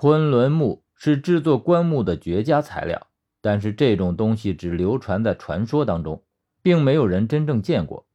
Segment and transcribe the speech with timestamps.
[0.00, 3.08] 昆仑木是制作棺木的绝佳材料，
[3.40, 6.22] 但是这种东西只流传在传说当中，
[6.62, 8.06] 并没有人真正见过。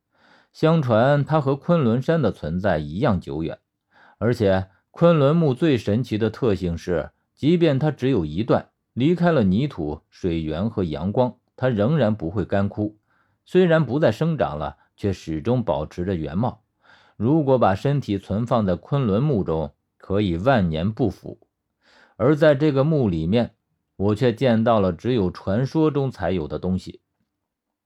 [0.53, 3.59] 相传它和昆仑山的存在一样久远，
[4.17, 12.95] 而且昆仑木最神奇的特性是，即便它只有一段，离开了泥土、水源和阳光，它仍然不会干枯。
[13.43, 16.63] 虽然不再生长了，却始终保持着原貌。
[17.17, 21.42] 如果把身体存放在昆仑木中，可以万年不腐。
[22.17, 23.55] 而在这个墓里面，
[23.95, 27.01] 我却见到了只有传说中才有的东西。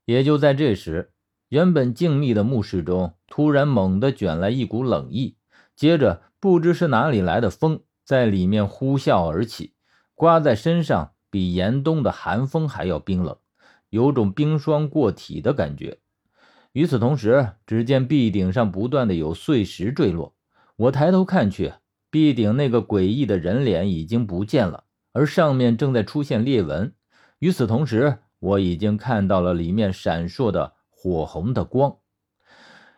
[0.05, 1.11] 也就在这时，
[1.49, 5.37] 原本静谧的墓室中突然猛地卷来一股冷意，
[5.75, 9.73] 接着不知是哪里来的风在里面呼啸而起，
[10.15, 13.37] 刮在身上比严冬的寒风还要冰冷，
[13.89, 15.99] 有种冰霜过体的感觉。
[16.73, 20.35] 与此同时，只见壁顶上不断的有碎石坠落。
[20.75, 21.73] 我抬头看去，
[22.17, 26.95] 壁顶那个诡异的人脸已经不见了，而上面正在出现裂纹。
[27.37, 31.97] 与此同时，我已经看到了里面闪烁的火红的光。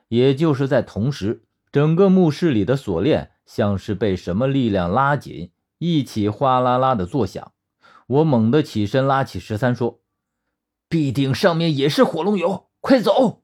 [0.07, 7.51] 也就是在同时，整个墓室里的锁链像是被什么力量拉紧，一起哗啦啦的作响。
[8.07, 9.99] 我猛地起身，拉起十三说
[10.87, 13.41] ：“壁顶上面也是火龙油，快走！”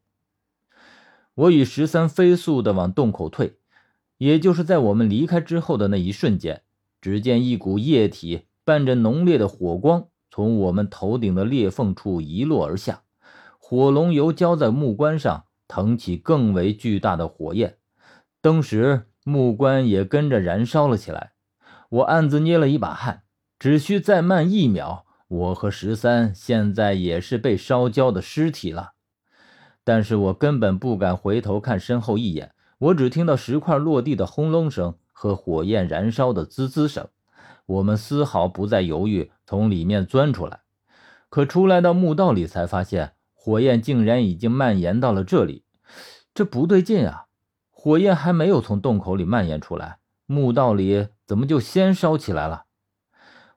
[1.36, 3.60] 我与十三飞速地往洞口退，
[4.18, 6.62] 也就是在我们离开之后的那一瞬间，
[7.02, 13.04] 只见一股液体伴着浓烈的火光从我们头顶的裂缝处遗落而下，
[13.60, 17.78] 火龙油浇在木棺上，腾起更为巨大的火焰，
[18.42, 21.34] 当时木棺也跟着燃烧了起来。
[21.90, 23.24] 我暗自捏了一把汗，
[23.60, 28.94] 只需再慢一秒，我和十三现在也是被烧焦的尸体了。
[29.84, 37.08] 但是我根本不敢回头看身后一眼，我只听到石块落地的轰隆声和火焰燃烧的滋滋声。
[37.66, 40.62] 我们丝毫不再犹豫，从里面钻出来。
[41.30, 45.64] 可出来到墓道里，才发现火焰竟然已经蔓延到了这里。
[46.34, 47.26] 这不对劲啊！
[47.72, 52.66] 火焰还没有从洞口里蔓延出来，墓道里怎么就先烧起来了？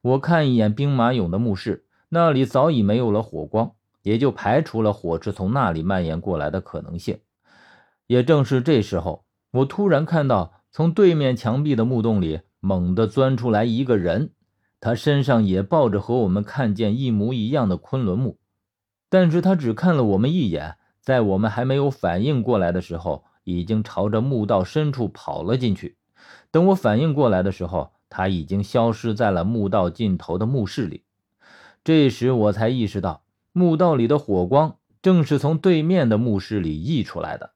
[0.01, 3.73] 我看一眼兵马俑的墓室，那里早已没有了火光。
[4.03, 7.19] 也就排除了火是从那里蔓延过来的可能性。
[8.09, 14.33] 也正是这时候，我突然看到从对面墙壁的木洞里猛地钻出来一个人，
[14.81, 18.39] 他身上也抱着和我们看见一模一样的昆仑木，
[19.11, 25.97] 但是他只看了我们一眼，在我们还没有反应过来的时候，已经朝着墓道深处跑了进去。
[26.51, 31.05] 等我反应过来的时候，他已经消失在了墓道尽头的墓室里。
[31.85, 33.23] 这时我才意识到。
[33.53, 37.51] 墓道里的火光正是从对面的墓室里溢出来的，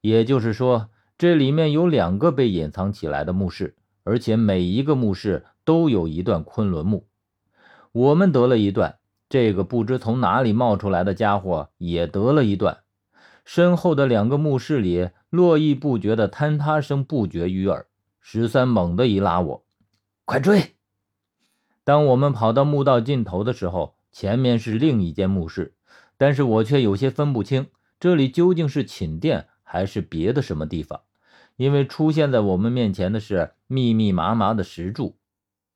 [0.00, 7.06] 也就是说，这里面有两个被隐藏起来的墓室，而且每一个墓室都有一段昆仑木。
[7.92, 8.98] 我们得了一段，
[9.28, 12.78] 这个不知从哪里冒出来的家伙也得了一段。
[13.44, 17.86] 身后的两个墓室里络绎不绝的坍塌声不绝于耳。
[18.20, 19.64] 十三猛地一拉我，
[20.24, 20.74] 快追！
[21.84, 23.96] 当我们跑到墓道尽头的时候。
[24.10, 25.74] 前面是另一间墓室，
[26.16, 27.66] 但是我却有些分不清
[28.00, 31.02] 这里究竟是寝殿还是别的什么地方，
[31.56, 35.18] 因为出现在我们面前的是密密麻麻的石柱，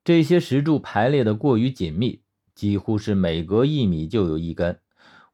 [0.03, 2.23] 这些石柱排列的过于紧密，
[2.55, 4.79] 几乎是每隔一米就有一根。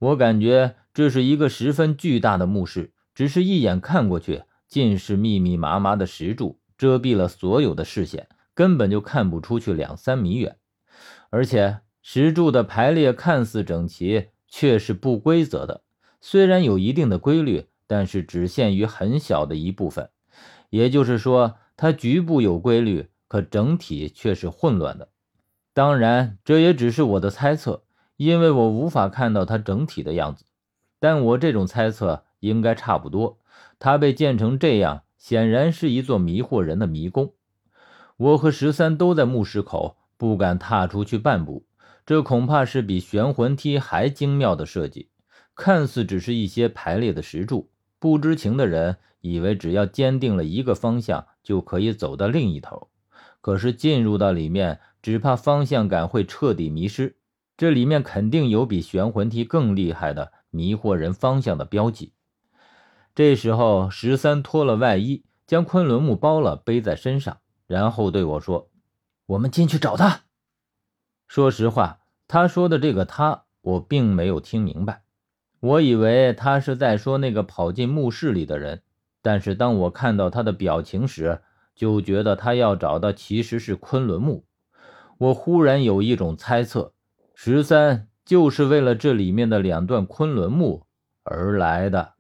[0.01, 10.57] 我感觉这是一个十分巨大的墓室，只是一眼看过去，尽是密密麻麻的石柱遮蔽了所有的视线，根本就看不出去两三米远，
[11.31, 11.79] 而且。
[12.01, 15.83] 石柱的排列看似整齐，却是不规则的。
[16.23, 20.11] 虽然有一定的规律，但是只限于很小的一部分。
[20.71, 25.09] 也就是说，它局部有规律，可整体却是混乱的。
[25.73, 27.83] 当然，这也只是我的猜测，
[28.17, 30.45] 因为我无法看到它整体的样子。
[31.01, 33.39] 但我这种猜测应该差不多。
[33.79, 37.33] 它被建成这样，显然是一座迷惑人的迷宫。
[38.17, 41.65] 我和十三都在墓室口，不敢踏出去半步。
[42.05, 45.11] 这恐怕是比玄魂梯还精妙的设计。
[45.55, 52.89] 看似只是一些排列的石柱，不知情的人以为只要坚定了一个方向就可以走到另一头。
[53.41, 57.17] 可是进入到里面，只怕方向感会彻底迷失。
[57.57, 62.13] 这里面肯定有比玄魂梯更厉害的迷惑人方向的标记。
[63.15, 68.71] 这时候，十三脱了外衣，将昆仑木包了，背在身上，然后对我说
[69.27, 70.23] ：“我们进去找他。”
[71.27, 75.03] 说实话，他说的这个“他”，我并没有听明白。
[75.61, 78.83] 我以为他是在说那个跑进墓室里的人，
[79.23, 81.41] 但是当我看到他的表情时，
[81.75, 84.45] 就觉得他要找的其实是昆仑墓。
[85.19, 86.93] 我忽然有一种猜测：
[87.35, 90.87] 十三就是为了这里面的两段昆仑木
[91.25, 92.15] 而来的。